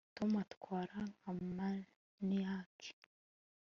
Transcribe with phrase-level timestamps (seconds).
[0.17, 2.77] tom atwara nka maniac